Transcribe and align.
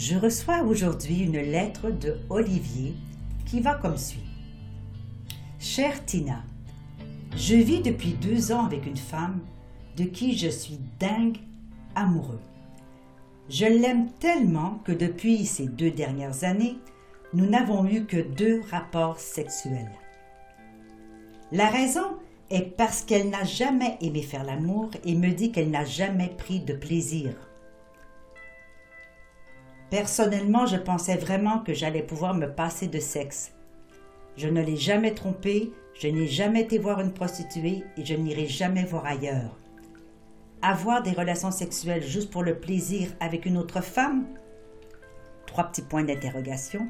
Je 0.00 0.16
reçois 0.16 0.62
aujourd'hui 0.62 1.24
une 1.24 1.42
lettre 1.42 1.90
de 1.90 2.16
Olivier 2.30 2.94
qui 3.44 3.60
va 3.60 3.74
comme 3.74 3.98
suit. 3.98 4.24
Chère 5.58 6.06
Tina, 6.06 6.42
je 7.36 7.56
vis 7.56 7.82
depuis 7.82 8.14
deux 8.14 8.50
ans 8.50 8.64
avec 8.64 8.86
une 8.86 8.96
femme 8.96 9.40
de 9.98 10.04
qui 10.04 10.38
je 10.38 10.48
suis 10.48 10.80
dingue 10.98 11.36
amoureux. 11.94 12.40
Je 13.50 13.66
l'aime 13.66 14.08
tellement 14.20 14.80
que 14.86 14.92
depuis 14.92 15.44
ces 15.44 15.66
deux 15.66 15.90
dernières 15.90 16.44
années, 16.44 16.78
nous 17.34 17.44
n'avons 17.44 17.86
eu 17.86 18.06
que 18.06 18.22
deux 18.22 18.62
rapports 18.70 19.20
sexuels. 19.20 19.92
La 21.52 21.68
raison 21.68 22.16
est 22.48 22.74
parce 22.74 23.02
qu'elle 23.02 23.28
n'a 23.28 23.44
jamais 23.44 23.98
aimé 24.00 24.22
faire 24.22 24.44
l'amour 24.44 24.92
et 25.04 25.14
me 25.14 25.28
dit 25.32 25.52
qu'elle 25.52 25.70
n'a 25.70 25.84
jamais 25.84 26.34
pris 26.38 26.60
de 26.60 26.72
plaisir. 26.72 27.49
Personnellement, 29.90 30.66
je 30.66 30.76
pensais 30.76 31.16
vraiment 31.16 31.58
que 31.58 31.74
j'allais 31.74 32.02
pouvoir 32.02 32.34
me 32.34 32.46
passer 32.46 32.86
de 32.86 33.00
sexe. 33.00 33.52
Je 34.36 34.46
ne 34.48 34.62
l'ai 34.62 34.76
jamais 34.76 35.14
trompé, 35.14 35.72
je 35.94 36.06
n'ai 36.06 36.28
jamais 36.28 36.62
été 36.62 36.78
voir 36.78 37.00
une 37.00 37.12
prostituée 37.12 37.82
et 37.96 38.04
je 38.04 38.14
n'irai 38.14 38.46
jamais 38.46 38.84
voir 38.84 39.04
ailleurs. 39.04 39.58
Avoir 40.62 41.02
des 41.02 41.10
relations 41.10 41.50
sexuelles 41.50 42.04
juste 42.04 42.30
pour 42.30 42.44
le 42.44 42.60
plaisir 42.60 43.08
avec 43.18 43.46
une 43.46 43.58
autre 43.58 43.80
femme? 43.80 44.26
Trois 45.46 45.64
petits 45.64 45.82
points 45.82 46.04
d'interrogation. 46.04 46.86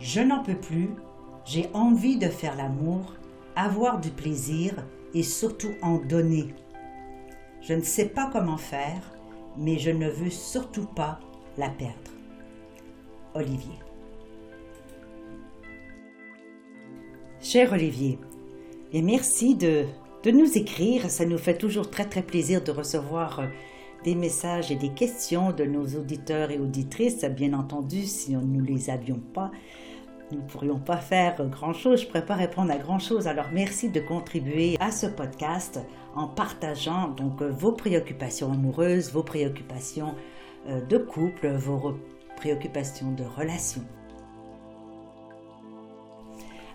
Je 0.00 0.20
n'en 0.20 0.42
peux 0.42 0.56
plus, 0.56 0.90
j'ai 1.44 1.70
envie 1.74 2.16
de 2.16 2.28
faire 2.28 2.56
l'amour, 2.56 3.14
avoir 3.54 4.00
du 4.00 4.10
plaisir 4.10 4.74
et 5.14 5.22
surtout 5.22 5.74
en 5.80 5.98
donner. 5.98 6.52
Je 7.60 7.74
ne 7.74 7.82
sais 7.82 8.06
pas 8.06 8.28
comment 8.32 8.56
faire, 8.56 9.12
mais 9.56 9.78
je 9.78 9.90
ne 9.90 10.08
veux 10.08 10.30
surtout 10.30 10.86
pas 10.86 11.20
la 11.58 11.68
perdre. 11.68 11.94
Olivier. 13.34 13.78
Cher 17.40 17.72
Olivier, 17.72 18.18
et 18.92 19.02
merci 19.02 19.54
de, 19.54 19.84
de 20.22 20.30
nous 20.30 20.56
écrire. 20.56 21.10
Ça 21.10 21.24
nous 21.24 21.38
fait 21.38 21.56
toujours 21.56 21.90
très 21.90 22.04
très 22.04 22.22
plaisir 22.22 22.62
de 22.62 22.70
recevoir 22.70 23.40
euh, 23.40 23.46
des 24.04 24.14
messages 24.14 24.70
et 24.70 24.76
des 24.76 24.90
questions 24.90 25.52
de 25.52 25.64
nos 25.64 25.86
auditeurs 25.98 26.50
et 26.50 26.58
auditrices. 26.58 27.24
Bien 27.24 27.54
entendu, 27.54 28.04
si 28.04 28.32
nous 28.32 28.60
ne 28.60 28.66
les 28.66 28.90
avions 28.90 29.20
pas, 29.32 29.50
nous 30.30 30.38
ne 30.38 30.46
pourrions 30.46 30.78
pas 30.78 30.98
faire 30.98 31.44
grand-chose. 31.48 32.00
Je 32.00 32.04
ne 32.04 32.10
pourrais 32.10 32.26
pas 32.26 32.34
répondre 32.34 32.70
à 32.70 32.78
grand-chose. 32.78 33.26
Alors 33.26 33.46
merci 33.52 33.88
de 33.88 34.00
contribuer 34.00 34.76
à 34.80 34.92
ce 34.92 35.06
podcast 35.06 35.80
en 36.14 36.28
partageant 36.28 37.08
donc 37.08 37.40
euh, 37.40 37.50
vos 37.50 37.72
préoccupations 37.72 38.52
amoureuses, 38.52 39.10
vos 39.10 39.22
préoccupations 39.22 40.08
euh, 40.08 40.41
de 40.66 40.98
couple, 40.98 41.48
vos 41.48 41.94
préoccupations 42.36 43.12
de 43.12 43.24
relation. 43.24 43.82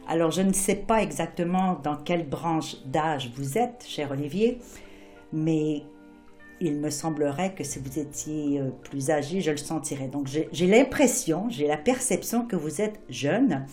Alors, 0.07 0.31
je 0.31 0.41
ne 0.41 0.53
sais 0.53 0.75
pas 0.75 1.01
exactement 1.03 1.77
dans 1.83 1.97
quelle 1.97 2.27
branche 2.27 2.77
d'âge 2.85 3.31
vous 3.35 3.57
êtes, 3.57 3.83
cher 3.85 4.11
Olivier, 4.11 4.59
mais 5.33 5.83
il 6.61 6.77
me 6.77 6.89
semblerait 6.89 7.53
que 7.53 7.63
si 7.63 7.79
vous 7.79 7.99
étiez 7.99 8.59
euh, 8.59 8.69
plus 8.83 9.11
âgé, 9.11 9.41
je 9.41 9.51
le 9.51 9.57
sentirais. 9.57 10.07
Donc, 10.07 10.27
j'ai 10.27 10.67
l'impression, 10.67 11.49
j'ai 11.49 11.67
la 11.67 11.77
perception 11.77 12.45
que 12.45 12.55
vous 12.55 12.81
êtes 12.81 12.99
jeune. 13.09 13.65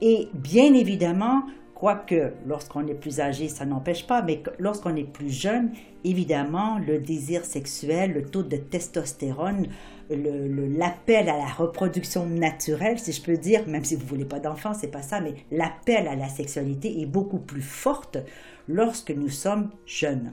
Et 0.00 0.28
bien 0.32 0.72
évidemment, 0.72 1.42
Quoique, 1.78 2.32
lorsqu'on 2.44 2.88
est 2.88 2.94
plus 2.94 3.20
âgé, 3.20 3.46
ça 3.46 3.64
n'empêche 3.64 4.04
pas, 4.04 4.20
mais 4.20 4.42
lorsqu'on 4.58 4.96
est 4.96 5.04
plus 5.04 5.30
jeune, 5.30 5.70
évidemment, 6.02 6.76
le 6.80 6.98
désir 6.98 7.44
sexuel, 7.44 8.14
le 8.14 8.24
taux 8.24 8.42
de 8.42 8.56
testostérone, 8.56 9.68
l'appel 10.10 11.28
à 11.28 11.36
la 11.36 11.46
reproduction 11.46 12.26
naturelle, 12.26 12.98
si 12.98 13.12
je 13.12 13.22
peux 13.22 13.36
dire, 13.36 13.68
même 13.68 13.84
si 13.84 13.94
vous 13.94 14.04
voulez 14.06 14.24
pas 14.24 14.40
d'enfant, 14.40 14.74
c'est 14.74 14.90
pas 14.90 15.02
ça, 15.02 15.20
mais 15.20 15.34
l'appel 15.52 16.08
à 16.08 16.16
la 16.16 16.28
sexualité 16.28 17.00
est 17.00 17.06
beaucoup 17.06 17.38
plus 17.38 17.62
forte 17.62 18.18
lorsque 18.66 19.12
nous 19.12 19.28
sommes 19.28 19.70
jeunes. 19.86 20.32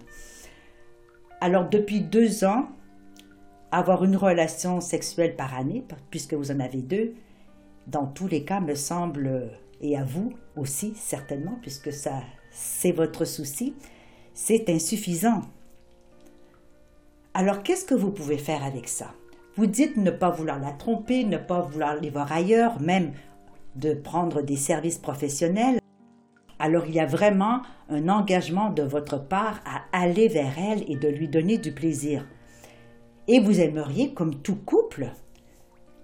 Alors, 1.42 1.70
depuis 1.70 2.02
deux 2.02 2.44
ans, 2.44 2.70
avoir 3.72 4.04
une 4.04 4.18
relation 4.18 4.82
sexuelle 4.82 5.36
par 5.36 5.56
année, 5.56 5.86
puisque 6.10 6.34
vous 6.34 6.50
en 6.50 6.60
avez 6.60 6.82
deux, 6.82 7.14
dans 7.86 8.08
tous 8.08 8.28
les 8.28 8.44
cas, 8.44 8.62
me 8.62 8.74
semble 8.74 9.52
et 9.82 9.98
à 9.98 10.04
vous 10.04 10.34
aussi 10.56 10.94
certainement, 10.96 11.58
puisque 11.62 11.92
ça 11.92 12.22
c'est 12.52 12.92
votre 12.92 13.26
souci, 13.26 13.76
c'est 14.34 14.70
insuffisant. 14.70 15.42
Alors 17.34 17.64
qu'est-ce 17.64 17.86
que 17.86 17.96
vous 17.96 18.12
pouvez 18.12 18.38
faire 18.38 18.64
avec 18.64 18.88
ça? 18.88 19.14
Vous 19.56 19.66
dites 19.66 19.98
ne 19.98 20.12
pas 20.12 20.30
vouloir 20.30 20.60
la 20.60 20.72
tromper, 20.72 21.24
ne 21.24 21.38
pas 21.38 21.62
vouloir 21.62 21.96
les 21.96 22.10
voir 22.10 22.32
ailleurs, 22.32 22.82
même 22.82 23.14
de 23.76 23.94
prendre 23.94 24.42
des 24.42 24.58
services 24.58 24.98
professionnels. 24.98 25.80
Alors 26.60 26.86
il 26.88 26.96
y 26.96 27.00
a 27.00 27.06
vraiment 27.06 27.62
un 27.90 28.08
engagement 28.10 28.70
de 28.70 28.84
votre 28.84 29.18
part 29.18 29.62
à 29.66 29.82
aller 29.98 30.28
vers 30.28 30.58
elle 30.58 30.90
et 30.90 30.96
de 30.96 31.08
lui 31.08 31.28
donner 31.28 31.58
du 31.58 31.74
plaisir. 31.74 32.26
Et 33.28 33.40
vous 33.40 33.60
aimeriez, 33.60 34.14
comme 34.14 34.42
tout 34.42 34.56
couple, 34.56 35.10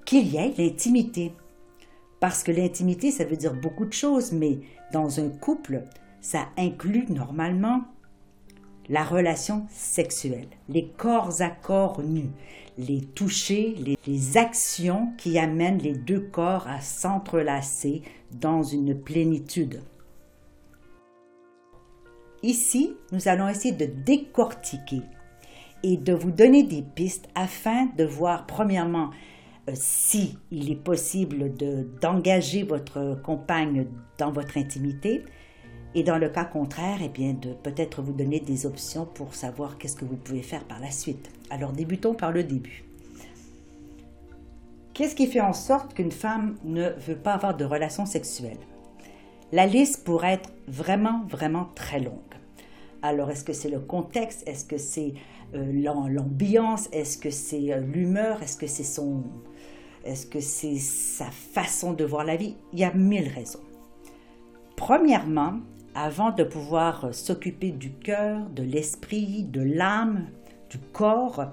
qu'il 0.05 0.27
y 0.27 0.37
ait 0.37 0.53
l'intimité. 0.57 1.33
Parce 2.21 2.43
que 2.43 2.51
l'intimité, 2.51 3.09
ça 3.09 3.25
veut 3.25 3.35
dire 3.35 3.55
beaucoup 3.55 3.83
de 3.83 3.93
choses, 3.93 4.31
mais 4.31 4.59
dans 4.93 5.19
un 5.19 5.27
couple, 5.27 5.83
ça 6.21 6.47
inclut 6.55 7.07
normalement 7.09 7.81
la 8.89 9.03
relation 9.03 9.65
sexuelle, 9.71 10.47
les 10.69 10.85
corps 10.85 11.41
à 11.41 11.49
corps 11.49 12.03
nus, 12.03 12.29
les 12.77 13.01
touchés, 13.01 13.75
les, 14.05 14.37
actions 14.37 15.11
qui 15.17 15.39
amènent 15.39 15.79
les 15.79 15.95
deux 15.95 16.19
corps 16.19 16.67
à 16.67 16.79
s'entrelacer 16.79 18.03
dans 18.31 18.61
une 18.61 18.95
plénitude. 18.95 19.81
Ici, 22.43 22.95
nous 23.11 23.27
allons 23.27 23.49
essayer 23.49 23.73
de 23.73 23.85
décortiquer 23.85 25.01
et 25.81 25.97
de 25.97 26.13
vous 26.13 26.31
donner 26.31 26.61
des 26.61 26.83
pistes 26.83 27.29
afin 27.33 27.87
de 27.97 28.03
voir 28.03 28.45
premièrement 28.45 29.09
si 29.73 30.38
il 30.51 30.72
est 30.72 30.83
possible 30.83 31.53
d'engager 32.01 32.63
votre 32.63 33.22
compagne 33.22 33.88
dans 34.17 34.31
votre 34.31 34.57
intimité, 34.57 35.23
et 35.94 36.03
dans 36.03 36.17
le 36.17 36.29
cas 36.29 36.45
contraire, 36.45 36.99
eh 37.03 37.09
bien, 37.09 37.33
de 37.33 37.53
peut-être 37.53 38.01
vous 38.01 38.13
donner 38.13 38.39
des 38.39 38.66
options 38.66 39.05
pour 39.05 39.35
savoir 39.35 39.77
qu'est-ce 39.77 39.95
que 39.95 40.05
vous 40.05 40.16
pouvez 40.16 40.41
faire 40.41 40.63
par 40.63 40.79
la 40.79 40.89
suite. 40.89 41.29
Alors 41.49 41.73
débutons 41.73 42.13
par 42.13 42.31
le 42.31 42.44
début. 42.44 42.85
Qu'est-ce 44.94 45.16
qui 45.16 45.27
fait 45.27 45.41
en 45.41 45.53
sorte 45.53 45.93
qu'une 45.93 46.11
femme 46.11 46.55
ne 46.63 46.89
veut 46.91 47.16
pas 47.16 47.33
avoir 47.33 47.57
de 47.57 47.66
relations 47.66 48.05
sexuelles? 48.05 48.59
La 49.51 49.66
liste 49.66 50.05
pourrait 50.05 50.33
être 50.33 50.51
vraiment, 50.67 51.25
vraiment 51.28 51.69
très 51.75 51.99
longue. 51.99 52.19
Alors, 53.01 53.31
est-ce 53.31 53.43
que 53.43 53.53
c'est 53.53 53.69
le 53.69 53.79
contexte? 53.79 54.47
Est-ce 54.47 54.63
que 54.63 54.78
c'est 54.78 55.16
euh, 55.55 56.08
l'ambiance? 56.09 56.87
Est-ce 56.93 57.17
que 57.17 57.31
c'est 57.31 57.73
euh, 57.73 57.79
l'humeur? 57.79 58.43
Est-ce 58.43 58.55
que 58.55 58.67
c'est 58.67 58.84
son, 58.84 59.23
est-ce 60.03 60.25
que 60.25 60.39
c'est 60.39 60.77
sa 60.77 61.25
façon 61.25 61.93
de 61.93 62.03
voir 62.03 62.23
la 62.23 62.35
vie? 62.35 62.55
Il 62.73 62.79
y 62.79 62.83
a 62.83 62.93
mille 62.93 63.27
raisons. 63.27 63.59
Premièrement, 64.75 65.59
avant 65.93 66.31
de 66.31 66.43
pouvoir 66.43 67.13
s'occuper 67.13 67.71
du 67.71 67.91
cœur, 67.91 68.49
de 68.49 68.63
l'esprit, 68.63 69.43
de 69.43 69.61
l'âme, 69.61 70.27
du 70.69 70.79
corps, 70.79 71.45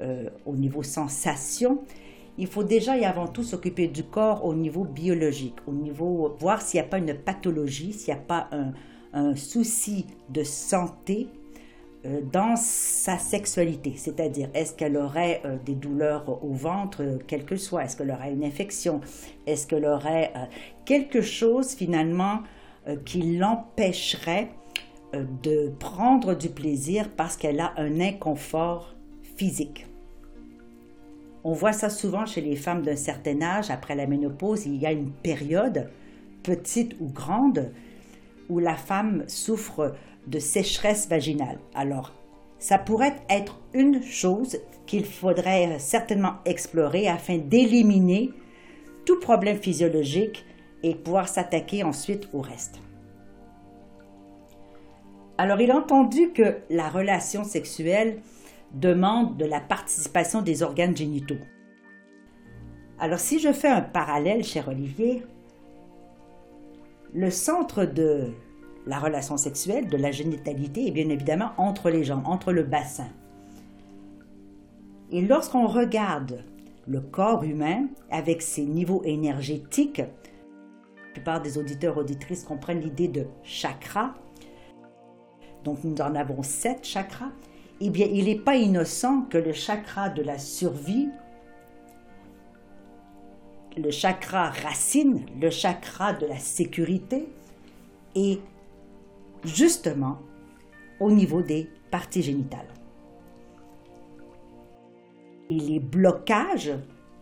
euh, 0.00 0.28
au 0.44 0.54
niveau 0.54 0.82
sensation, 0.82 1.82
il 2.38 2.46
faut 2.46 2.64
déjà 2.64 2.98
et 2.98 3.04
avant 3.04 3.26
tout 3.26 3.42
s'occuper 3.42 3.88
du 3.88 4.04
corps 4.04 4.44
au 4.44 4.54
niveau 4.54 4.84
biologique, 4.84 5.56
au 5.66 5.72
niveau 5.72 6.36
voir 6.38 6.60
s'il 6.60 6.80
n'y 6.80 6.86
a 6.86 6.88
pas 6.88 6.98
une 6.98 7.14
pathologie, 7.14 7.92
s'il 7.94 8.12
n'y 8.12 8.20
a 8.20 8.22
pas 8.22 8.50
un 9.14 9.34
souci 9.34 10.06
de 10.28 10.42
santé 10.42 11.28
euh, 11.30 11.45
dans 12.32 12.56
sa 12.56 13.18
sexualité, 13.18 13.94
c'est-à-dire 13.96 14.48
est-ce 14.54 14.72
qu'elle 14.74 14.96
aurait 14.96 15.40
euh, 15.44 15.56
des 15.64 15.74
douleurs 15.74 16.44
au 16.44 16.52
ventre, 16.52 17.02
euh, 17.02 17.18
quelle 17.26 17.44
que 17.44 17.56
soit, 17.56 17.84
est-ce 17.84 17.96
qu'elle 17.96 18.10
aurait 18.10 18.32
une 18.32 18.44
infection, 18.44 19.00
est-ce 19.46 19.66
qu'elle 19.66 19.86
aurait 19.86 20.32
quelque 20.84 21.20
chose 21.20 21.74
finalement 21.74 22.40
qui 23.04 23.36
l'empêcherait 23.36 24.48
de 25.12 25.72
prendre 25.80 26.34
du 26.34 26.48
plaisir 26.48 27.08
parce 27.16 27.36
qu'elle 27.36 27.58
a 27.60 27.72
un 27.76 28.00
inconfort 28.00 28.94
physique? 29.22 29.86
On 31.42 31.52
voit 31.52 31.72
ça 31.72 31.90
souvent 31.90 32.26
chez 32.26 32.40
les 32.40 32.56
femmes 32.56 32.82
d'un 32.82 32.96
certain 32.96 33.40
âge, 33.40 33.70
après 33.70 33.94
la 33.94 34.06
ménopause, 34.06 34.66
il 34.66 34.76
y 34.76 34.86
a 34.86 34.90
une 34.90 35.10
période, 35.10 35.88
petite 36.42 36.96
ou 37.00 37.06
grande, 37.06 37.70
où 38.48 38.58
la 38.58 38.74
femme 38.74 39.22
souffre 39.28 39.94
de 40.26 40.38
sécheresse 40.38 41.08
vaginale. 41.08 41.58
Alors, 41.74 42.12
ça 42.58 42.78
pourrait 42.78 43.16
être 43.28 43.60
une 43.74 44.02
chose 44.02 44.58
qu'il 44.86 45.04
faudrait 45.04 45.78
certainement 45.78 46.34
explorer 46.44 47.08
afin 47.08 47.38
d'éliminer 47.38 48.30
tout 49.04 49.20
problème 49.20 49.58
physiologique 49.58 50.44
et 50.82 50.94
pouvoir 50.94 51.28
s'attaquer 51.28 51.82
ensuite 51.82 52.28
au 52.32 52.40
reste. 52.40 52.80
Alors, 55.38 55.60
il 55.60 55.70
a 55.70 55.76
entendu 55.76 56.32
que 56.32 56.58
la 56.70 56.88
relation 56.88 57.44
sexuelle 57.44 58.20
demande 58.72 59.36
de 59.36 59.44
la 59.44 59.60
participation 59.60 60.42
des 60.42 60.62
organes 60.62 60.96
génitaux. 60.96 61.38
Alors 62.98 63.18
si 63.18 63.38
je 63.38 63.52
fais 63.52 63.68
un 63.68 63.82
parallèle, 63.82 64.42
cher 64.42 64.68
Olivier, 64.68 65.22
le 67.12 67.30
centre 67.30 67.84
de 67.84 68.32
la 68.86 68.98
relation 68.98 69.36
sexuelle, 69.36 69.88
de 69.88 69.96
la 69.96 70.12
génitalité, 70.12 70.86
est 70.86 70.92
bien 70.92 71.08
évidemment 71.08 71.52
entre 71.58 71.90
les 71.90 72.04
jambes, 72.04 72.22
entre 72.26 72.52
le 72.52 72.62
bassin. 72.62 73.08
Et 75.10 75.20
lorsqu'on 75.20 75.66
regarde 75.66 76.44
le 76.86 77.00
corps 77.00 77.44
humain 77.44 77.86
avec 78.10 78.42
ses 78.42 78.64
niveaux 78.64 79.02
énergétiques, 79.04 79.98
la 79.98 81.12
plupart 81.12 81.42
des 81.42 81.58
auditeurs 81.58 81.96
auditrices 81.96 82.44
comprennent 82.44 82.80
l'idée 82.80 83.08
de 83.08 83.26
chakra. 83.42 84.14
Donc 85.64 85.82
nous 85.82 85.96
en 86.00 86.14
avons 86.14 86.42
sept 86.42 86.84
chakras 86.84 87.32
eh 87.80 87.90
bien, 87.90 88.06
il 88.10 88.24
n'est 88.24 88.36
pas 88.36 88.56
innocent 88.56 89.22
que 89.22 89.36
le 89.36 89.52
chakra 89.52 90.08
de 90.08 90.22
la 90.22 90.38
survie, 90.38 91.10
le 93.76 93.90
chakra 93.90 94.48
racine, 94.48 95.26
le 95.40 95.50
chakra 95.50 96.14
de 96.14 96.26
la 96.26 96.38
sécurité, 96.38 97.28
justement 99.44 100.18
au 101.00 101.10
niveau 101.10 101.42
des 101.42 101.68
parties 101.90 102.22
génitales. 102.22 102.68
Et 105.50 105.58
les 105.58 105.80
blocages 105.80 106.72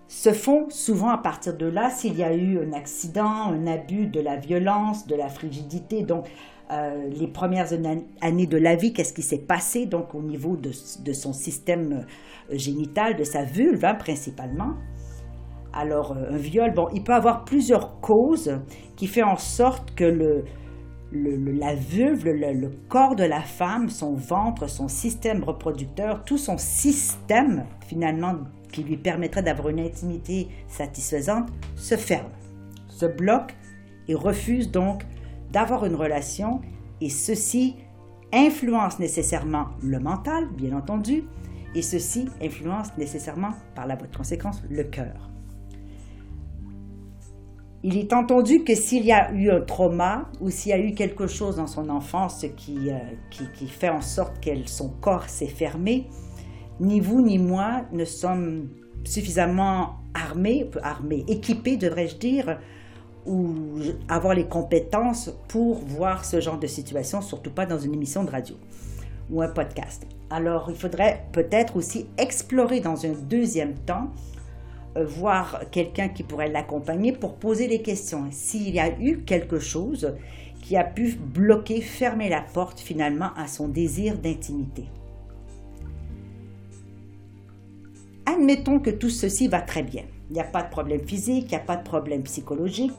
se 0.09 0.33
font 0.33 0.69
souvent 0.71 1.09
à 1.09 1.19
partir 1.19 1.57
de 1.57 1.67
là 1.67 1.91
s'il 1.91 2.17
y 2.17 2.23
a 2.23 2.35
eu 2.35 2.59
un 2.59 2.73
accident, 2.73 3.53
un 3.53 3.67
abus 3.67 4.07
de 4.07 4.21
la 4.21 4.37
violence, 4.37 5.07
de 5.07 5.15
la 5.17 5.29
frigidité. 5.29 6.03
Donc, 6.03 6.27
euh, 6.71 7.09
les 7.11 7.27
premières 7.27 7.73
années 7.73 8.47
de 8.47 8.57
la 8.57 8.77
vie, 8.77 8.93
qu'est-ce 8.93 9.13
qui 9.13 9.23
s'est 9.23 9.45
passé 9.47 9.87
donc 9.87 10.15
au 10.15 10.23
niveau 10.23 10.57
de, 10.57 10.73
son 11.13 11.33
système 11.33 11.93
euh, 12.51 12.57
génital, 12.57 13.17
de 13.17 13.25
sa 13.25 13.45
vulve 13.45 13.85
hein, 13.85 13.95
principalement. 13.95 14.75
Alors, 15.75 16.13
euh, 16.13 16.31
un 16.31 16.37
viol, 16.37 16.73
bon, 16.73 16.89
il 16.95 17.03
peut 17.03 17.13
avoir 17.13 17.45
plusieurs 17.45 18.01
causes 18.01 18.59
qui 18.97 19.07
font 19.09 19.25
en 19.25 19.37
sorte 19.37 19.95
que 19.95 20.05
le, 20.05 20.45
la 21.15 21.75
vulve, 21.75 22.29
le, 22.29 22.71
corps 22.89 23.17
de 23.17 23.25
la 23.25 23.41
femme, 23.41 23.89
son 23.89 24.15
ventre, 24.15 24.69
son 24.69 24.89
système 24.89 25.45
reproducteur, 25.45 26.25
tout 26.25 26.39
son 26.39 26.59
système 26.59 27.65
finalement 27.87 28.39
qui 28.73 28.83
lui 28.83 28.97
permettrait 28.97 29.43
d'avoir 29.43 29.69
une 29.69 29.81
intimité 29.81 30.49
satisfaisante, 30.67 31.49
se 31.77 31.97
ferme, 31.97 32.31
se 32.89 33.07
bloque 33.07 33.55
et 34.09 34.15
refuse 34.15 34.71
donc 34.71 35.05
d'avoir 35.53 35.87
une 35.87 35.95
relation 35.95 36.61
et 37.01 37.09
ceci 37.09 37.77
influence 38.33 38.99
nécessairement 38.99 39.67
le 39.83 40.01
mental, 40.01 40.49
bien 40.57 40.77
entendu, 40.77 41.25
et 41.77 41.83
ceci 41.83 42.29
influence 42.43 42.89
nécessairement 42.99 43.53
par 43.75 43.87
la 43.87 43.95
voie 43.95 44.09
de 44.09 44.17
conséquence 44.17 44.63
le 44.69 44.85
cœur. 44.85 45.34
Il 47.87 47.99
est 47.99 48.15
entendu 48.15 48.65
que 48.65 48.75
s'il 48.75 49.05
y 49.05 49.13
a 49.13 49.31
eu 49.33 49.51
un 49.51 49.61
trauma 49.61 50.31
ou 50.41 50.49
s'il 50.49 50.71
y 50.71 50.73
a 50.73 50.79
eu 50.79 50.95
quelque 50.95 51.27
chose 51.27 51.57
dans 51.57 51.67
son 51.67 51.91
enfance 51.91 52.47
qui, 52.57 52.89
euh, 52.89 52.99
qui, 53.31 53.45
qui 53.53 53.69
fait 53.69 53.91
en 53.91 54.01
sorte 54.01 54.43
que 54.43 54.51
son 54.65 54.89
corps 54.89 55.29
s'est 55.29 55.47
fermé, 55.47 56.07
ni 56.81 56.99
vous 56.99 57.21
ni 57.21 57.39
moi 57.39 57.83
ne 57.93 58.07
sommes 58.07 58.71
suffisamment 59.05 59.97
armés, 60.15 60.71
armés 60.83 61.27
équipés 61.29 61.77
devrais-je 61.77 62.17
dire, 62.17 62.59
ou 63.27 63.55
avoir 64.09 64.35
les 64.35 64.47
compétences 64.49 65.31
pour 65.49 65.77
voir 65.81 66.25
ce 66.25 66.41
genre 66.41 66.59
de 66.59 66.67
situation, 66.67 67.21
surtout 67.21 67.51
pas 67.51 67.67
dans 67.67 67.79
une 67.79 67.93
émission 67.93 68.25
de 68.25 68.31
radio 68.31 68.57
ou 69.31 69.43
un 69.43 69.49
podcast. 69.49 70.07
Alors, 70.31 70.69
il 70.71 70.77
faudrait 70.77 71.27
peut-être 71.33 71.77
aussi 71.77 72.07
explorer 72.17 72.81
dans 72.81 73.05
un 73.05 73.13
deuxième 73.13 73.75
temps, 73.75 74.09
voir 74.97 75.65
quelqu'un 75.71 76.09
qui 76.09 76.23
pourrait 76.23 76.51
l'accompagner 76.51 77.13
pour 77.13 77.35
poser 77.35 77.67
les 77.67 77.83
questions. 77.83 78.27
S'il 78.31 78.75
y 78.75 78.81
a 78.81 78.99
eu 79.01 79.19
quelque 79.19 79.59
chose 79.59 80.15
qui 80.63 80.77
a 80.77 80.85
pu 80.85 81.15
bloquer, 81.15 81.81
fermer 81.81 82.29
la 82.29 82.41
porte 82.41 82.81
finalement 82.81 83.31
à 83.37 83.47
son 83.47 83.69
désir 83.69 84.17
d'intimité. 84.19 84.85
Admettons 88.27 88.81
que 88.81 88.91
tout 88.91 89.11
ceci 89.11 89.49
va 89.49 89.61
très 89.61 89.83
bien. 89.83 90.05
Il 90.31 90.35
n'y 90.35 90.41
a 90.41 90.45
pas 90.45 90.63
de 90.63 90.71
problème 90.71 91.07
physique, 91.07 91.47
il 91.49 91.51
n'y 91.51 91.57
a 91.57 91.61
pas 91.61 91.77
de 91.77 91.85
problème 91.85 92.23
psychologique, 92.23 92.93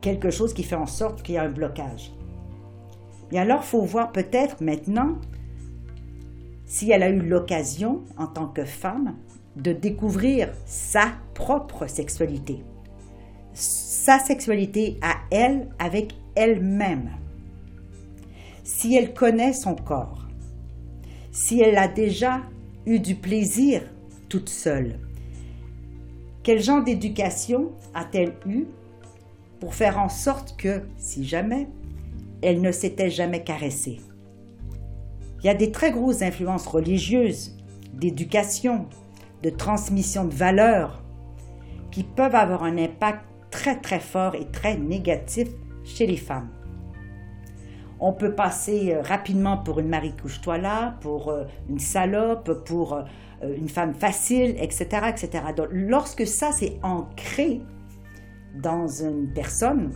quelque 0.00 0.30
chose 0.30 0.52
qui 0.52 0.62
fait 0.62 0.76
en 0.76 0.86
sorte 0.86 1.22
qu'il 1.22 1.36
y 1.36 1.38
a 1.38 1.42
un 1.42 1.48
blocage. 1.48 2.12
Et 3.32 3.38
alors, 3.38 3.60
il 3.62 3.66
faut 3.66 3.82
voir 3.82 4.12
peut-être 4.12 4.60
maintenant 4.60 5.16
si 6.66 6.90
elle 6.90 7.02
a 7.02 7.08
eu 7.08 7.20
l'occasion, 7.20 8.02
en 8.18 8.26
tant 8.26 8.46
que 8.46 8.64
femme, 8.64 9.16
de 9.56 9.72
découvrir 9.72 10.50
sa 10.66 11.12
propre 11.36 11.86
sexualité. 11.86 12.64
Sa 13.52 14.18
sexualité 14.18 14.98
à 15.02 15.16
elle 15.30 15.68
avec 15.78 16.14
elle-même. 16.34 17.10
Si 18.64 18.96
elle 18.96 19.12
connaît 19.12 19.52
son 19.52 19.74
corps. 19.74 20.26
Si 21.30 21.60
elle 21.60 21.76
a 21.76 21.88
déjà 21.88 22.40
eu 22.86 22.98
du 22.98 23.14
plaisir 23.14 23.82
toute 24.30 24.48
seule. 24.48 24.98
Quel 26.42 26.62
genre 26.62 26.82
d'éducation 26.82 27.72
a-t-elle 27.94 28.34
eu 28.46 28.64
pour 29.60 29.74
faire 29.74 29.98
en 29.98 30.08
sorte 30.08 30.56
que, 30.56 30.82
si 30.96 31.24
jamais, 31.24 31.68
elle 32.42 32.62
ne 32.62 32.72
s'était 32.72 33.10
jamais 33.10 33.44
caressée? 33.44 34.00
Il 35.40 35.46
y 35.46 35.50
a 35.50 35.54
des 35.54 35.70
très 35.70 35.92
grosses 35.92 36.22
influences 36.22 36.66
religieuses, 36.66 37.56
d'éducation, 37.92 38.86
de 39.42 39.50
transmission 39.50 40.24
de 40.24 40.34
valeurs 40.34 41.02
qui 41.96 42.02
peuvent 42.02 42.34
avoir 42.34 42.62
un 42.62 42.76
impact 42.76 43.24
très 43.50 43.80
très 43.80 44.00
fort 44.00 44.34
et 44.34 44.44
très 44.52 44.76
négatif 44.76 45.48
chez 45.82 46.06
les 46.06 46.18
femmes. 46.18 46.50
On 48.00 48.12
peut 48.12 48.34
passer 48.34 48.92
euh, 48.92 49.00
rapidement 49.00 49.56
pour 49.56 49.80
une 49.80 49.88
Marie 49.88 50.14
couche-toi 50.14 50.58
là, 50.58 50.98
pour 51.00 51.30
euh, 51.30 51.44
une 51.70 51.78
salope, 51.78 52.62
pour 52.66 52.92
euh, 52.92 53.04
une 53.56 53.70
femme 53.70 53.94
facile, 53.94 54.56
etc., 54.60 55.08
etc. 55.08 55.42
Lorsque 55.70 56.26
ça 56.26 56.52
s'est 56.52 56.78
ancré 56.82 57.62
dans 58.54 58.86
une 58.88 59.32
personne, 59.32 59.94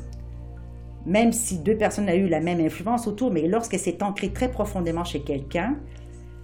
même 1.04 1.32
si 1.32 1.58
deux 1.58 1.76
personnes 1.76 2.08
ont 2.08 2.14
eu 2.14 2.28
la 2.28 2.40
même 2.40 2.60
influence 2.60 3.08
autour, 3.08 3.30
mais 3.30 3.46
lorsque 3.46 3.78
c'est 3.78 4.02
ancré 4.02 4.32
très 4.32 4.50
profondément 4.50 5.04
chez 5.04 5.20
quelqu'un, 5.20 5.76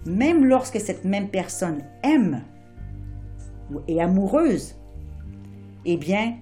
même 0.05 0.45
lorsque 0.45 0.79
cette 0.79 1.03
même 1.03 1.29
personne 1.29 1.79
aime 2.03 2.43
et 3.87 3.99
amoureuse, 3.99 4.75
eh 5.85 5.97
bien, 5.97 6.35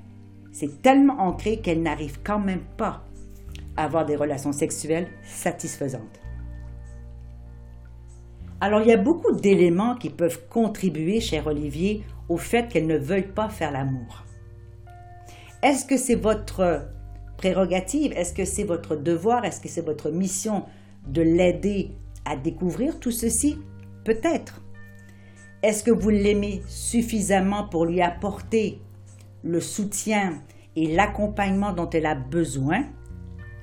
c'est 0.51 0.81
tellement 0.81 1.19
ancré 1.19 1.57
qu'elle 1.57 1.81
n'arrive 1.81 2.19
quand 2.23 2.39
même 2.39 2.63
pas 2.77 3.03
à 3.77 3.83
avoir 3.83 4.05
des 4.05 4.15
relations 4.15 4.53
sexuelles 4.53 5.07
satisfaisantes. 5.23 6.19
Alors, 8.61 8.81
il 8.81 8.87
y 8.87 8.93
a 8.93 8.97
beaucoup 8.97 9.33
d'éléments 9.33 9.95
qui 9.95 10.09
peuvent 10.09 10.47
contribuer, 10.49 11.19
cher 11.19 11.47
Olivier, 11.47 12.03
au 12.29 12.37
fait 12.37 12.69
qu'elles 12.69 12.87
ne 12.87 12.97
veulent 12.97 13.33
pas 13.33 13.49
faire 13.49 13.71
l'amour. 13.71 14.23
Est-ce 15.61 15.85
que 15.85 15.97
c'est 15.97 16.15
votre 16.15 16.87
prérogative? 17.37 18.13
Est-ce 18.13 18.33
que 18.33 18.45
c'est 18.45 18.63
votre 18.63 18.95
devoir? 18.95 19.43
Est-ce 19.43 19.59
que 19.59 19.67
c'est 19.67 19.85
votre 19.85 20.09
mission 20.09 20.63
de 21.05 21.21
l'aider 21.21 21.91
à 22.23 22.35
découvrir 22.37 22.99
tout 22.99 23.11
ceci? 23.11 23.57
Peut-être. 24.05 24.61
Est-ce 25.61 25.83
que 25.83 25.91
vous 25.91 26.09
l'aimez 26.09 26.61
suffisamment 26.67 27.67
pour 27.67 27.85
lui 27.85 28.01
apporter 28.01 28.79
le 29.45 29.61
soutien 29.61 30.41
et 30.75 30.93
l'accompagnement 30.93 31.71
dont 31.71 31.89
elle 31.91 32.07
a 32.07 32.15
besoin 32.15 32.83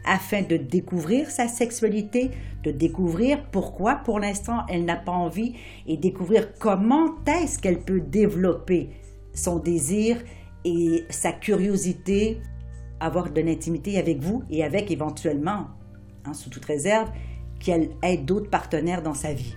afin 0.05 0.43
de 0.43 0.57
découvrir 0.57 1.31
sa 1.31 1.47
sexualité, 1.49 2.31
de 2.65 2.71
découvrir 2.71 3.45
pourquoi 3.51 3.97
pour 3.97 4.19
l'instant 4.19 4.65
elle 4.69 4.85
n'a 4.85 4.97
pas 4.97 5.13
envie 5.13 5.55
et 5.87 5.97
découvrir 5.97 6.55
comment 6.59 7.17
est-ce 7.27 7.59
qu'elle 7.59 7.81
peut 7.81 8.01
développer 8.01 8.91
son 9.35 9.59
désir 9.59 10.23
et 10.65 11.05
sa 11.11 11.33
curiosité, 11.33 12.41
avoir 13.01 13.31
de 13.31 13.41
l'intimité 13.41 13.99
avec 13.99 14.21
vous 14.21 14.43
et 14.51 14.65
avec 14.65 14.91
éventuellement, 14.91 15.67
hein, 16.25 16.35
sous 16.35 16.51
toute 16.51 16.65
réserve, 16.65 17.11
qu'elle 17.61 17.91
ait 18.03 18.17
d'autres 18.17 18.51
partenaires 18.51 19.03
dans 19.03 19.15
sa 19.15 19.33
vie. 19.33 19.55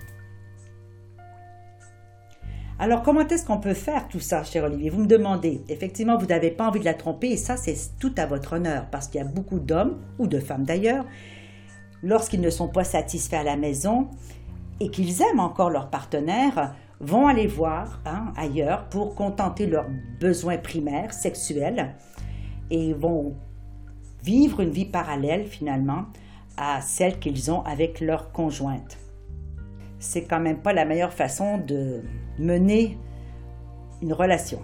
Alors, 2.78 3.02
comment 3.02 3.26
est-ce 3.26 3.46
qu'on 3.46 3.56
peut 3.56 3.72
faire 3.72 4.06
tout 4.06 4.20
ça, 4.20 4.44
cher 4.44 4.64
Olivier? 4.64 4.90
Vous 4.90 5.00
me 5.00 5.06
demandez. 5.06 5.62
Effectivement, 5.70 6.18
vous 6.18 6.26
n'avez 6.26 6.50
pas 6.50 6.68
envie 6.68 6.80
de 6.80 6.84
la 6.84 6.92
tromper, 6.92 7.30
et 7.30 7.36
ça, 7.38 7.56
c'est 7.56 7.74
tout 7.98 8.12
à 8.18 8.26
votre 8.26 8.52
honneur, 8.52 8.86
parce 8.90 9.08
qu'il 9.08 9.18
y 9.18 9.24
a 9.24 9.26
beaucoup 9.26 9.58
d'hommes, 9.58 9.96
ou 10.18 10.26
de 10.26 10.38
femmes 10.38 10.64
d'ailleurs, 10.64 11.06
lorsqu'ils 12.02 12.42
ne 12.42 12.50
sont 12.50 12.68
pas 12.68 12.84
satisfaits 12.84 13.36
à 13.36 13.42
la 13.44 13.56
maison 13.56 14.08
et 14.80 14.90
qu'ils 14.90 15.22
aiment 15.22 15.40
encore 15.40 15.70
leur 15.70 15.88
partenaire, 15.88 16.74
vont 17.00 17.26
aller 17.26 17.46
voir 17.46 18.00
hein, 18.04 18.34
ailleurs 18.36 18.88
pour 18.90 19.14
contenter 19.14 19.66
leurs 19.66 19.86
besoins 20.20 20.58
primaires 20.58 21.14
sexuels 21.14 21.94
et 22.70 22.92
vont 22.92 23.34
vivre 24.22 24.60
une 24.60 24.70
vie 24.70 24.84
parallèle 24.84 25.46
finalement 25.46 26.04
à 26.58 26.82
celle 26.82 27.18
qu'ils 27.18 27.50
ont 27.50 27.62
avec 27.62 28.00
leur 28.00 28.32
conjointe 28.32 28.98
c'est 30.06 30.22
quand 30.22 30.40
même 30.40 30.58
pas 30.58 30.72
la 30.72 30.84
meilleure 30.84 31.12
façon 31.12 31.58
de 31.58 32.02
mener 32.38 32.96
une 34.00 34.12
relation. 34.12 34.60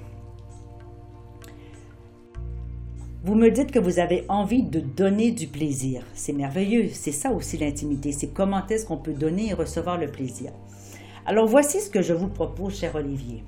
Vous 3.24 3.34
me 3.34 3.50
dites 3.50 3.70
que 3.70 3.78
vous 3.78 3.98
avez 3.98 4.24
envie 4.28 4.62
de 4.62 4.80
donner 4.80 5.30
du 5.32 5.46
plaisir. 5.46 6.04
C'est 6.14 6.32
merveilleux. 6.32 6.88
C'est 6.92 7.12
ça 7.12 7.30
aussi 7.32 7.56
l'intimité. 7.56 8.12
C'est 8.12 8.28
comment 8.28 8.66
est-ce 8.68 8.86
qu'on 8.86 8.96
peut 8.96 9.12
donner 9.12 9.50
et 9.50 9.52
recevoir 9.52 9.98
le 9.98 10.08
plaisir. 10.08 10.52
Alors 11.26 11.46
voici 11.46 11.80
ce 11.80 11.90
que 11.90 12.02
je 12.02 12.14
vous 12.14 12.28
propose, 12.28 12.78
cher 12.78 12.94
Olivier. 12.94 13.44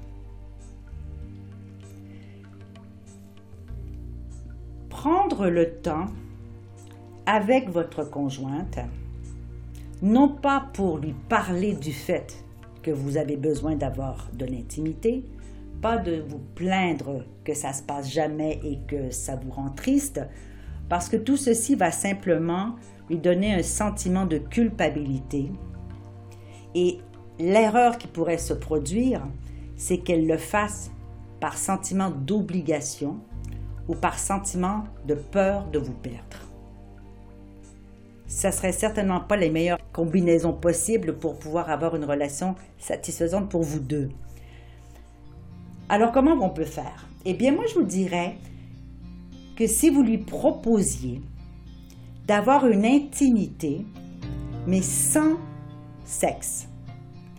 Prendre 4.88 5.48
le 5.48 5.76
temps 5.80 6.06
avec 7.26 7.68
votre 7.68 8.08
conjointe 8.08 8.78
non 10.02 10.28
pas 10.28 10.68
pour 10.72 10.98
lui 10.98 11.14
parler 11.28 11.74
du 11.74 11.92
fait 11.92 12.44
que 12.82 12.90
vous 12.90 13.16
avez 13.16 13.36
besoin 13.36 13.76
d'avoir 13.76 14.28
de 14.34 14.44
l'intimité, 14.44 15.24
pas 15.80 15.96
de 15.96 16.22
vous 16.28 16.40
plaindre 16.54 17.24
que 17.44 17.54
ça 17.54 17.72
se 17.72 17.82
passe 17.82 18.10
jamais 18.10 18.60
et 18.62 18.78
que 18.86 19.10
ça 19.10 19.36
vous 19.36 19.50
rend 19.50 19.70
triste, 19.70 20.20
parce 20.88 21.08
que 21.08 21.16
tout 21.16 21.36
ceci 21.36 21.74
va 21.74 21.90
simplement 21.90 22.76
lui 23.08 23.18
donner 23.18 23.54
un 23.54 23.62
sentiment 23.62 24.26
de 24.26 24.38
culpabilité. 24.38 25.50
Et 26.74 26.98
l'erreur 27.38 27.98
qui 27.98 28.06
pourrait 28.06 28.38
se 28.38 28.54
produire, 28.54 29.22
c'est 29.76 29.98
qu'elle 29.98 30.26
le 30.26 30.38
fasse 30.38 30.90
par 31.40 31.56
sentiment 31.56 32.10
d'obligation 32.10 33.18
ou 33.88 33.94
par 33.94 34.18
sentiment 34.18 34.84
de 35.06 35.14
peur 35.14 35.66
de 35.70 35.78
vous 35.78 35.92
perdre 35.92 36.43
ça 38.26 38.52
serait 38.52 38.72
certainement 38.72 39.20
pas 39.20 39.36
les 39.36 39.50
meilleures 39.50 39.78
combinaisons 39.92 40.52
possibles 40.52 41.16
pour 41.16 41.38
pouvoir 41.38 41.70
avoir 41.70 41.94
une 41.96 42.04
relation 42.04 42.54
satisfaisante 42.78 43.50
pour 43.50 43.62
vous 43.62 43.80
deux. 43.80 44.08
Alors 45.88 46.12
comment 46.12 46.32
on 46.40 46.50
peut 46.50 46.64
faire? 46.64 47.06
Eh 47.24 47.34
bien 47.34 47.52
moi 47.52 47.64
je 47.68 47.74
vous 47.74 47.84
dirais 47.84 48.36
que 49.56 49.66
si 49.66 49.90
vous 49.90 50.02
lui 50.02 50.18
proposiez 50.18 51.20
d'avoir 52.26 52.66
une 52.66 52.84
intimité 52.84 53.84
mais 54.66 54.82
sans 54.82 55.36
sexe, 56.04 56.68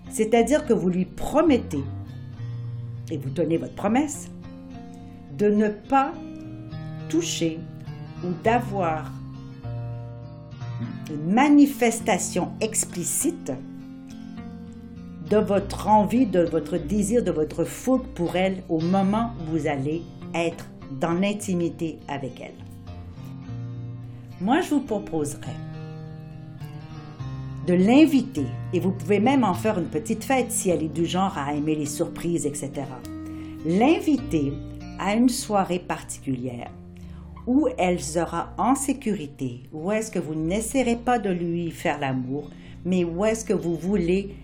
c'est-à-dire 0.09 0.65
que 0.65 0.73
vous 0.73 0.89
lui 0.89 1.05
promettez, 1.05 1.83
et 3.11 3.17
vous 3.17 3.31
tenez 3.31 3.57
votre 3.57 3.75
promesse, 3.75 4.29
de 5.37 5.49
ne 5.49 5.69
pas 5.69 6.13
toucher 7.09 7.59
ou 8.23 8.27
d'avoir 8.43 9.11
une 11.09 11.33
manifestation 11.33 12.51
explicite 12.61 13.51
de 15.29 15.37
votre 15.37 15.87
envie, 15.87 16.25
de 16.25 16.41
votre 16.41 16.77
désir, 16.77 17.23
de 17.23 17.31
votre 17.31 17.63
faute 17.63 18.05
pour 18.13 18.35
elle 18.35 18.63
au 18.69 18.79
moment 18.79 19.31
où 19.39 19.57
vous 19.57 19.67
allez 19.67 20.03
être 20.33 20.65
dans 20.99 21.13
l'intimité 21.13 21.97
avec 22.07 22.39
elle. 22.41 22.65
Moi, 24.41 24.61
je 24.61 24.71
vous 24.71 24.81
proposerais 24.81 25.55
de 27.65 27.73
l'inviter, 27.73 28.45
et 28.73 28.79
vous 28.79 28.91
pouvez 28.91 29.19
même 29.19 29.43
en 29.43 29.55
faire 29.55 29.79
une 29.79 29.87
petite 29.87 30.23
fête 30.23 30.51
si 30.51 30.69
elle 30.69 30.83
est 30.83 30.93
du 30.93 31.07
genre 31.07 31.35
à 31.35 31.53
aimer 31.53 31.73
les 31.73 31.87
surprises, 31.87 32.45
etc. 32.45 32.71
L'inviter 33.65 34.53
à 34.99 35.15
une 35.15 35.29
soirée 35.29 35.79
particulière 35.79 36.69
où 37.47 37.67
elle 37.77 38.01
sera 38.01 38.53
en 38.57 38.75
sécurité, 38.75 39.63
où 39.71 39.91
est-ce 39.91 40.11
que 40.11 40.19
vous 40.19 40.35
n'essaierez 40.35 40.95
pas 40.95 41.19
de 41.19 41.29
lui 41.29 41.71
faire 41.71 41.99
l'amour, 41.99 42.49
mais 42.83 43.03
où 43.03 43.23
est-ce 43.25 43.45
que 43.45 43.53
vous 43.53 43.75
voulez 43.75 44.35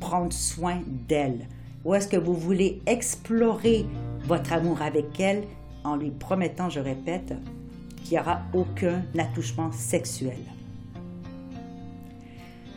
prendre 0.00 0.32
soin 0.32 0.80
d'elle, 1.08 1.46
où 1.84 1.94
est-ce 1.94 2.08
que 2.08 2.16
vous 2.16 2.34
voulez 2.34 2.80
explorer 2.86 3.86
votre 4.26 4.52
amour 4.52 4.82
avec 4.82 5.18
elle 5.18 5.44
en 5.84 5.96
lui 5.96 6.10
promettant, 6.10 6.68
je 6.68 6.80
répète, 6.80 7.34
qu'il 8.04 8.12
n'y 8.12 8.18
aura 8.18 8.42
aucun 8.52 9.02
attouchement 9.18 9.72
sexuel? 9.72 10.38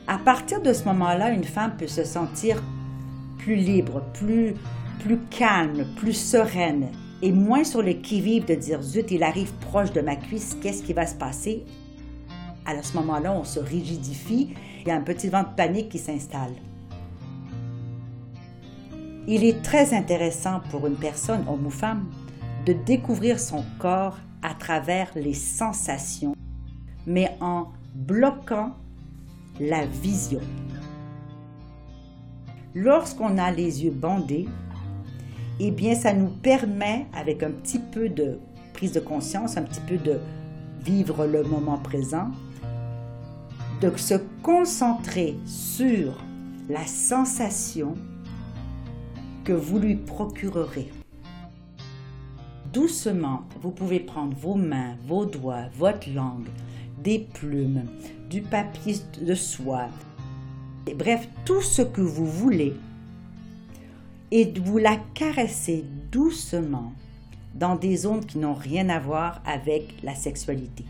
À 0.08 0.18
partir 0.18 0.62
de 0.62 0.74
ce 0.74 0.86
moment-là, 0.86 1.32
une 1.32 1.44
femme 1.44 1.76
peut 1.78 1.88
se 1.88 2.04
sentir 2.04 2.62
plus 3.38 3.56
libre, 3.56 4.02
plus, 4.14 4.54
plus 5.00 5.18
calme, 5.30 5.86
plus 5.98 6.14
sereine 6.14 6.88
et 7.24 7.32
moins 7.32 7.64
sur 7.64 7.82
le 7.82 7.94
qui-vive 7.94 8.46
de 8.46 8.54
dire 8.54 8.82
zut, 8.82 9.10
il 9.10 9.24
arrive 9.24 9.54
proche 9.54 9.94
de 9.94 10.02
ma 10.02 10.18
cuisse, 10.18 10.58
qu'est-ce 10.62 10.84
qui 10.84 10.92
va 10.92 11.08
se 11.08 11.16
passer? 11.16 11.64
À 12.66 12.84
ce 12.84 12.98
moment-là, 12.98 13.32
on 13.32 13.46
se 13.46 13.62
rigidifie, 13.62 14.54
il 14.82 14.90
y 14.90 14.92
a 14.92 14.96
un 14.96 15.02
petit 15.02 15.30
vent 15.30 15.44
de 15.44 15.56
panique 15.56 15.88
qui 15.88 16.00
s'installe. 16.00 16.52
Il 19.26 19.46
est 19.46 19.62
très 19.62 19.94
intéressant 19.94 20.60
pour 20.70 20.86
une 20.86 20.98
personne, 20.98 21.46
homme 21.48 21.66
ou 21.66 21.70
femme, 21.70 22.12
de 22.66 22.74
découvrir 22.74 23.40
son 23.40 23.64
corps 23.80 24.18
à 24.42 24.54
travers 24.54 25.10
les 25.16 25.34
sensations, 25.34 26.36
mais 27.08 27.38
en 27.40 27.68
bloquant 27.96 28.74
la 29.62 29.86
vision. 29.86 30.42
Lorsqu'on 32.76 33.38
a 33.38 33.50
les 33.50 33.86
yeux 33.86 33.92
bandés, 33.92 34.50
eh 35.60 35.72
bien, 35.72 35.96
ça 35.96 36.14
nous 36.14 36.30
permet, 36.30 37.08
avec 37.14 37.44
un 37.44 37.52
petit 37.52 37.80
peu 37.80 38.10
de 38.10 38.40
prise 38.74 38.92
de 38.94 39.00
conscience, 39.00 39.58
un 39.58 39.64
petit 39.64 39.82
peu 39.82 39.98
de 39.98 40.20
vivre 40.84 41.26
le 41.26 41.44
moment 41.44 41.78
présent, 41.78 42.32
de 43.82 43.96
se 43.96 44.16
concentrer 44.42 45.36
sur 45.46 46.18
la 46.70 46.86
sensation 46.86 47.96
que 49.44 49.54
vous 49.54 49.80
lui 49.80 49.96
procurerez. 49.96 50.90
Doucement, 52.72 53.42
vous 53.62 53.72
pouvez 53.72 54.00
prendre 54.00 54.36
vos 54.36 54.56
mains, 54.56 54.96
vos 55.06 55.26
doigts, 55.26 55.66
votre 55.78 56.10
langue, 56.12 56.48
des 57.04 57.20
plumes, 57.20 57.84
du 58.30 58.42
papier 58.42 58.96
de 59.22 59.36
soie, 59.36 59.90
bref, 60.92 61.28
tout 61.46 61.62
ce 61.62 61.82
que 61.82 62.02
vous 62.02 62.26
voulez 62.26 62.74
et 64.36 64.52
vous 64.66 64.80
la 64.80 64.98
caressez 65.14 65.86
doucement 66.12 66.92
dans 67.54 67.76
des 67.76 67.98
zones 67.98 68.26
qui 68.26 68.40
n'ont 68.40 68.56
rien 68.56 68.90
à 68.90 68.98
voir 68.98 69.44
avec 69.46 69.94
la 70.02 70.16
sexualité. 70.16 70.84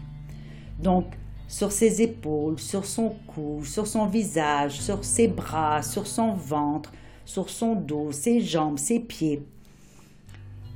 Donc, 0.79 1.07
sur 1.49 1.73
ses 1.73 2.01
épaules, 2.01 2.57
sur 2.57 2.85
son 2.85 3.09
cou, 3.27 3.65
sur 3.65 3.85
son 3.85 4.05
visage, 4.05 4.79
sur 4.79 5.03
ses 5.03 5.27
bras, 5.27 5.83
sur 5.83 6.07
son 6.07 6.31
ventre, 6.31 6.93
sur 7.25 7.49
son 7.49 7.75
dos, 7.75 8.13
ses 8.13 8.39
jambes, 8.39 8.79
ses 8.79 9.01
pieds. 9.01 9.43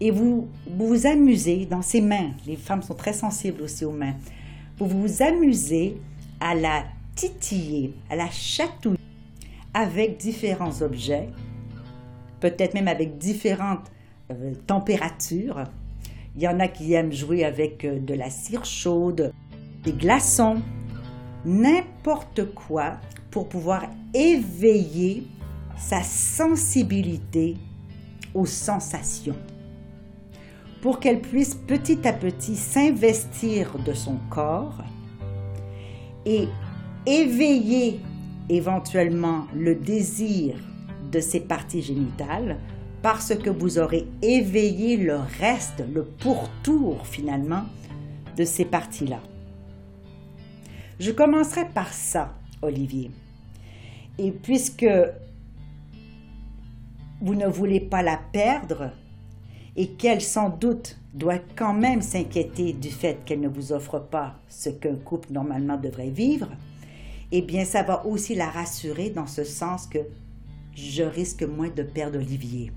Et 0.02 0.12
vous 0.12 0.50
vous 0.70 1.08
amusez 1.08 1.66
dans 1.66 1.82
ses 1.82 2.02
mains. 2.02 2.32
Les 2.46 2.58
femmes 2.58 2.84
sont 2.84 2.96
très 2.96 3.14
sensibles 3.14 3.62
aussi 3.62 3.86
aux 3.86 3.94
mains. 3.94 4.16
Vous 4.78 4.88
vous 4.88 5.22
amusez 5.22 5.96
à 6.42 6.54
la 6.54 6.84
titiller, 7.16 7.94
à 8.10 8.18
la 8.18 8.30
chatouiller 8.30 9.00
avec 9.74 10.18
différents 10.18 10.82
objets 10.82 11.30
peut-être 12.40 12.74
même 12.74 12.88
avec 12.88 13.18
différentes 13.18 13.92
euh, 14.32 14.54
températures. 14.66 15.64
Il 16.36 16.44
y 16.44 16.48
en 16.48 16.60
a 16.60 16.68
qui 16.68 16.94
aiment 16.94 17.14
jouer 17.14 17.44
avec 17.44 17.86
euh, 17.86 18.00
de 18.00 18.14
la 18.14 18.30
cire 18.30 18.66
chaude, 18.66 19.32
des 19.84 19.94
glaçons, 19.94 20.62
n'importe 21.46 22.54
quoi 22.54 22.98
pour 23.32 23.48
pouvoir 23.48 23.86
éveiller 24.14 25.24
sa 25.78 26.02
sensibilité 26.04 27.56
aux 28.34 28.46
sensations, 28.46 29.36
pour 30.82 31.00
qu'elle 31.00 31.22
puisse 31.22 31.56
petit 31.56 32.08
à 32.08 32.14
petit 32.14 32.56
s'investir 32.56 33.78
de 33.86 33.94
son 33.94 34.18
corps 34.30 34.84
et 36.26 36.48
éveiller 37.06 38.00
éventuellement 38.50 39.46
le 39.56 39.76
désir 39.76 40.56
de 41.12 41.20
ces 41.20 41.40
parties 41.40 41.82
génitales 41.82 42.58
parce 43.02 43.36
que 43.36 43.50
vous 43.50 43.80
aurez 43.80 44.08
éveillé 44.22 44.98
le 44.98 45.18
reste, 45.40 45.84
le 45.94 46.04
pourtour 46.04 47.06
finalement 47.06 47.64
de 48.36 48.44
ces 48.44 48.66
parties-là. 48.66 49.20
Je 51.00 51.12
commencerai 51.12 51.70
par 51.70 51.94
ça, 51.94 52.34
Olivier. 52.62 53.12
Et 54.18 54.32
puisque 54.32 54.88
vous 57.22 57.36
ne 57.36 57.48
voulez 57.48 57.80
pas 57.80 58.02
la 58.02 58.18
perdre 58.18 58.92
et 59.76 59.90
qu'elle 59.90 60.22
sans 60.22 60.50
doute 60.50 60.98
doit 61.14 61.40
quand 61.56 61.74
même 61.74 62.02
s'inquiéter 62.02 62.74
du 62.74 62.90
fait 62.90 63.24
qu'elle 63.26 63.42
ne 63.42 63.48
vous 63.48 63.72
offre 63.74 64.00
pas 64.00 64.36
ce 64.50 64.70
qu'un 64.70 64.96
couple 64.96 65.32
normalement 65.32 65.78
devrait 65.78 66.10
vivre, 66.10 66.50
eh 67.32 67.42
bien 67.42 67.66
ça 67.66 67.84
va 67.84 68.06
aussi 68.06 68.36
la 68.36 68.50
rassurer 68.50 69.10
dans 69.10 69.28
ce 69.28 69.44
sens 69.44 69.88
que 69.88 70.00
je 70.78 71.04
risque 71.04 71.42
moins 71.42 71.70
de 71.70 71.82
perdre 71.82 72.20
Olivier. 72.20 72.72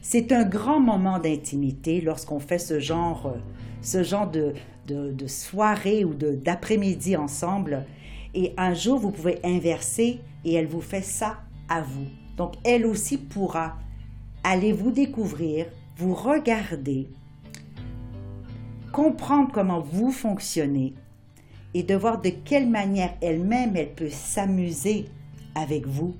C'est 0.00 0.32
un 0.32 0.44
grand 0.44 0.80
moment 0.80 1.18
d'intimité 1.18 2.00
lorsqu'on 2.00 2.38
fait 2.38 2.58
ce 2.58 2.78
genre, 2.78 3.34
ce 3.82 4.02
genre 4.04 4.30
de, 4.30 4.54
de, 4.86 5.26
soirée 5.26 6.04
ou 6.04 6.14
d'après-midi 6.14 7.16
ensemble. 7.16 7.84
Et 8.34 8.52
un 8.56 8.74
jour, 8.74 8.98
vous 8.98 9.10
pouvez 9.10 9.40
inverser 9.44 10.20
et 10.44 10.54
elle 10.54 10.66
vous 10.66 10.80
fait 10.80 11.02
ça 11.02 11.38
à 11.68 11.80
vous. 11.80 12.06
Donc, 12.36 12.54
elle 12.64 12.86
aussi 12.86 13.18
pourra 13.18 13.76
aller 14.44 14.72
vous 14.72 14.90
découvrir, 14.90 15.66
vous 15.96 16.14
regarder, 16.14 17.08
comprendre 18.92 19.50
comment 19.52 19.80
vous 19.80 20.12
fonctionnez 20.12 20.94
et 21.72 21.82
de 21.82 21.94
voir 21.94 22.20
de 22.20 22.28
quelle 22.28 22.68
manière 22.68 23.14
elle-même 23.20 23.74
elle 23.74 23.94
peut 23.94 24.10
s'amuser 24.10 25.06
avec 25.54 25.86
vous 25.86 26.14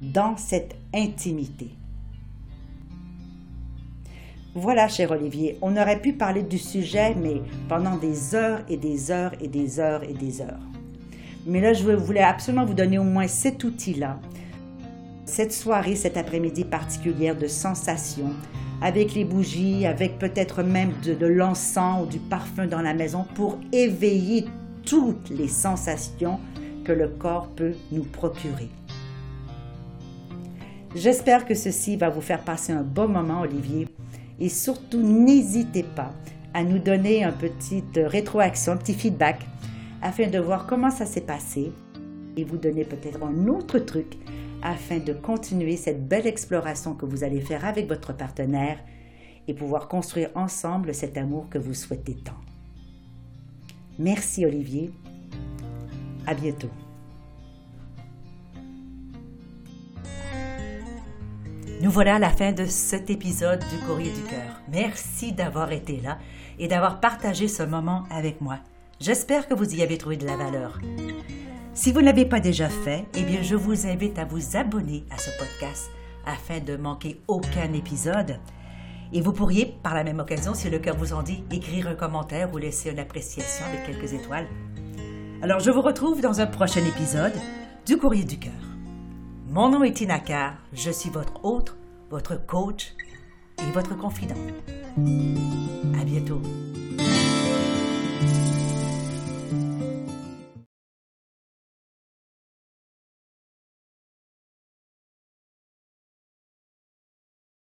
dans 0.00 0.36
cette 0.36 0.74
intimité. 0.94 1.70
Voilà, 4.54 4.88
cher 4.88 5.10
Olivier, 5.10 5.58
on 5.62 5.76
aurait 5.76 6.00
pu 6.00 6.14
parler 6.14 6.42
du 6.42 6.58
sujet, 6.58 7.14
mais 7.14 7.42
pendant 7.68 7.96
des 7.96 8.34
heures 8.34 8.60
et 8.68 8.76
des 8.76 9.10
heures 9.10 9.32
et 9.40 9.48
des 9.48 9.78
heures 9.78 10.02
et 10.02 10.14
des 10.14 10.40
heures. 10.40 10.58
Mais 11.46 11.60
là, 11.60 11.72
je 11.72 11.84
voulais 11.84 12.22
absolument 12.22 12.64
vous 12.64 12.74
donner 12.74 12.98
au 12.98 13.04
moins 13.04 13.28
cet 13.28 13.62
outil-là, 13.62 14.18
cette 15.24 15.52
soirée, 15.52 15.96
cet 15.96 16.16
après-midi 16.16 16.64
particulière 16.64 17.36
de 17.36 17.46
sensations, 17.46 18.32
avec 18.80 19.14
les 19.14 19.24
bougies, 19.24 19.86
avec 19.86 20.18
peut-être 20.18 20.62
même 20.62 20.92
de, 21.04 21.14
de 21.14 21.26
l'encens 21.26 22.02
ou 22.02 22.06
du 22.06 22.18
parfum 22.18 22.66
dans 22.66 22.82
la 22.82 22.94
maison 22.94 23.26
pour 23.34 23.58
éveiller 23.72 24.46
toutes 24.84 25.30
les 25.30 25.48
sensations 25.48 26.40
que 26.84 26.92
le 26.92 27.08
corps 27.08 27.48
peut 27.48 27.74
nous 27.92 28.04
procurer. 28.04 28.70
J'espère 30.94 31.44
que 31.44 31.54
ceci 31.54 31.96
va 31.96 32.08
vous 32.08 32.20
faire 32.20 32.44
passer 32.44 32.72
un 32.72 32.82
bon 32.82 33.08
moment, 33.08 33.42
Olivier. 33.42 33.88
Et 34.40 34.48
surtout, 34.48 35.02
n'hésitez 35.02 35.82
pas 35.82 36.12
à 36.54 36.64
nous 36.64 36.78
donner 36.78 37.24
un 37.24 37.32
petit 37.32 37.84
euh, 37.96 38.08
rétroaction, 38.08 38.72
un 38.72 38.76
petit 38.76 38.94
feedback, 38.94 39.46
afin 40.00 40.28
de 40.28 40.38
voir 40.38 40.66
comment 40.66 40.90
ça 40.90 41.06
s'est 41.06 41.20
passé 41.20 41.72
et 42.36 42.44
vous 42.44 42.56
donner 42.56 42.84
peut-être 42.84 43.22
un 43.22 43.48
autre 43.48 43.78
truc 43.78 44.16
afin 44.62 44.98
de 44.98 45.12
continuer 45.12 45.76
cette 45.76 46.08
belle 46.08 46.26
exploration 46.26 46.94
que 46.94 47.06
vous 47.06 47.22
allez 47.22 47.40
faire 47.40 47.64
avec 47.64 47.86
votre 47.86 48.16
partenaire 48.16 48.78
et 49.46 49.54
pouvoir 49.54 49.88
construire 49.88 50.30
ensemble 50.34 50.94
cet 50.94 51.16
amour 51.16 51.48
que 51.48 51.58
vous 51.58 51.74
souhaitez 51.74 52.14
tant. 52.14 52.38
Merci 53.98 54.46
Olivier. 54.46 54.90
À 56.26 56.34
bientôt. 56.34 56.70
Nous 61.80 61.92
voilà 61.92 62.16
à 62.16 62.18
la 62.18 62.30
fin 62.30 62.50
de 62.50 62.64
cet 62.64 63.08
épisode 63.08 63.60
du 63.70 63.78
Courrier 63.86 64.10
du 64.10 64.22
Cœur. 64.22 64.60
Merci 64.68 65.32
d'avoir 65.32 65.70
été 65.70 66.00
là 66.00 66.18
et 66.58 66.66
d'avoir 66.66 66.98
partagé 66.98 67.46
ce 67.46 67.62
moment 67.62 68.02
avec 68.10 68.40
moi. 68.40 68.58
J'espère 68.98 69.46
que 69.46 69.54
vous 69.54 69.76
y 69.76 69.82
avez 69.82 69.96
trouvé 69.96 70.16
de 70.16 70.26
la 70.26 70.36
valeur. 70.36 70.80
Si 71.74 71.92
vous 71.92 72.00
ne 72.00 72.06
l'avez 72.06 72.24
pas 72.24 72.40
déjà 72.40 72.68
fait, 72.68 73.04
eh 73.14 73.22
bien, 73.22 73.42
je 73.42 73.54
vous 73.54 73.86
invite 73.86 74.18
à 74.18 74.24
vous 74.24 74.56
abonner 74.56 75.04
à 75.12 75.18
ce 75.18 75.30
podcast 75.38 75.88
afin 76.26 76.58
de 76.58 76.76
manquer 76.76 77.20
aucun 77.28 77.72
épisode. 77.72 78.40
Et 79.12 79.20
vous 79.20 79.32
pourriez, 79.32 79.76
par 79.84 79.94
la 79.94 80.02
même 80.02 80.18
occasion, 80.18 80.54
si 80.54 80.68
le 80.68 80.80
cœur 80.80 80.96
vous 80.96 81.12
en 81.12 81.22
dit, 81.22 81.44
écrire 81.52 81.86
un 81.86 81.94
commentaire 81.94 82.52
ou 82.52 82.58
laisser 82.58 82.90
une 82.90 82.98
appréciation 82.98 83.64
de 83.72 83.86
quelques 83.86 84.14
étoiles. 84.14 84.48
Alors, 85.42 85.60
je 85.60 85.70
vous 85.70 85.82
retrouve 85.82 86.20
dans 86.20 86.40
un 86.40 86.46
prochain 86.46 86.84
épisode 86.84 87.34
du 87.86 87.96
Courrier 87.96 88.24
du 88.24 88.40
Cœur. 88.40 88.67
Mon 89.58 89.70
nom 89.70 89.82
est 89.82 89.92
Tina 89.92 90.20
je 90.72 90.92
suis 90.92 91.10
votre 91.10 91.44
hôte, 91.44 91.74
votre 92.10 92.36
coach 92.46 92.94
et 93.58 93.72
votre 93.72 93.98
confident. 93.98 94.36
À 96.00 96.04
bientôt. 96.04 96.40